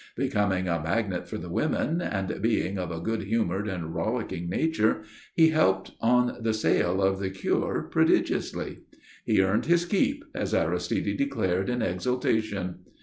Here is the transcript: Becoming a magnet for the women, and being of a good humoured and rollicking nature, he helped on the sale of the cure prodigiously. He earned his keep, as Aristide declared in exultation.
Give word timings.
Becoming 0.17 0.67
a 0.67 0.81
magnet 0.81 1.27
for 1.29 1.37
the 1.37 1.51
women, 1.51 2.01
and 2.01 2.41
being 2.41 2.79
of 2.79 2.89
a 2.89 2.99
good 2.99 3.21
humoured 3.21 3.67
and 3.67 3.93
rollicking 3.93 4.49
nature, 4.49 5.03
he 5.35 5.49
helped 5.49 5.91
on 6.01 6.37
the 6.41 6.55
sale 6.55 7.03
of 7.03 7.19
the 7.19 7.29
cure 7.29 7.83
prodigiously. 7.83 8.79
He 9.25 9.43
earned 9.43 9.67
his 9.67 9.85
keep, 9.85 10.25
as 10.33 10.55
Aristide 10.55 11.15
declared 11.17 11.69
in 11.69 11.83
exultation. 11.83 12.79